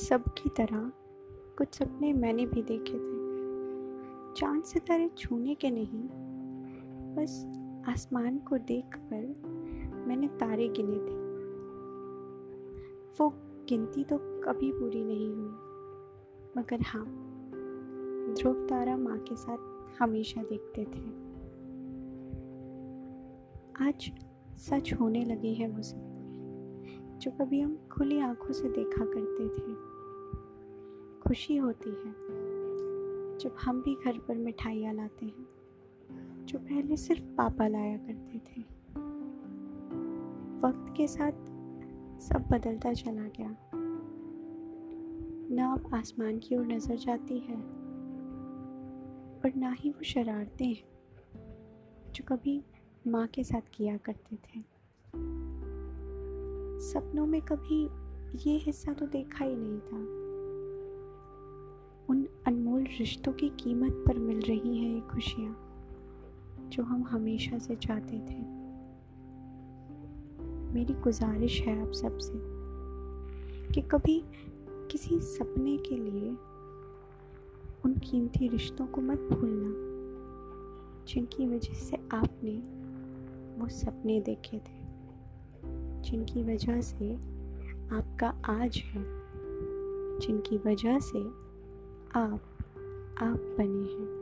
[0.00, 0.90] सबकी तरह
[1.58, 6.02] कुछ सपने मैंने भी देखे थे। चाँद सितारे छूने के नहीं,
[7.14, 7.44] बस
[7.88, 9.26] आसमान को देखकर
[10.06, 11.18] मैंने तारे गिने थे।
[13.18, 13.28] वो
[13.68, 15.50] गिनती तो कभी पूरी नहीं हुई,
[16.56, 17.04] मगर हाँ
[18.34, 21.08] ध्रुव तारा माँ के साथ हमेशा देखते थे।
[23.84, 24.10] आज
[24.60, 26.08] सच होने लगी है वो सपने
[27.18, 29.99] जो कभी हम खुली आँखों से देखा करते थे।
[31.30, 32.12] खुशी होती है
[33.38, 35.46] जब हम भी घर पर मिठाइयाँ लाते हैं,
[36.46, 38.60] जो पहले सिर्फ़ पापा लाया करते थे।
[40.60, 41.32] वक्त के साथ
[42.20, 43.56] सब बदलता चला गया।
[45.54, 47.56] ना अब आसमान की ओर नज़र जाती है,
[49.40, 50.82] और ना ही वो शरारते हैं
[52.12, 52.64] जो कभी
[53.06, 54.60] माँ के साथ किया करते थे।
[56.80, 57.84] सपनों में कभी
[58.50, 60.19] ये हिस्सा तो देखा ही नहीं था।
[62.50, 65.52] अनमोल रिश्तों की कीमत पर मिल रही हैं ये खुशियाँ,
[66.68, 68.40] जो हम हमेशा से चाहते थे।
[70.74, 72.32] मेरी गुजारिश है आप सबसे
[73.74, 74.24] कि कभी
[74.90, 76.30] किसी सपने के लिए
[77.84, 79.70] उन कीमती रिश्तों को मत भूलना,
[81.04, 82.56] जिनकी वजह से आपने
[83.60, 84.82] वो सपने देखे थे,
[86.02, 87.14] जिनकी वजह से
[87.96, 89.04] आपका आज है,
[90.18, 91.49] जिनकी वजह से
[92.14, 92.40] आप
[93.22, 94.19] आप बने हैं।